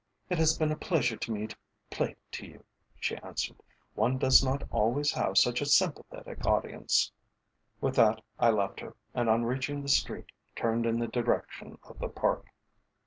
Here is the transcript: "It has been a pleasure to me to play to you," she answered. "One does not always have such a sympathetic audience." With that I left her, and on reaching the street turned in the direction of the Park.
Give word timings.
"It 0.31 0.39
has 0.39 0.57
been 0.57 0.71
a 0.71 0.75
pleasure 0.75 1.15
to 1.15 1.31
me 1.31 1.45
to 1.45 1.55
play 1.91 2.15
to 2.31 2.47
you," 2.47 2.63
she 2.99 3.17
answered. 3.17 3.61
"One 3.93 4.17
does 4.17 4.43
not 4.43 4.63
always 4.71 5.11
have 5.11 5.37
such 5.37 5.61
a 5.61 5.65
sympathetic 5.67 6.43
audience." 6.43 7.11
With 7.81 7.97
that 7.97 8.23
I 8.39 8.49
left 8.49 8.79
her, 8.79 8.95
and 9.13 9.29
on 9.29 9.45
reaching 9.45 9.83
the 9.83 9.89
street 9.89 10.31
turned 10.55 10.87
in 10.87 10.97
the 10.97 11.07
direction 11.07 11.77
of 11.83 11.99
the 11.99 12.09
Park. 12.09 12.47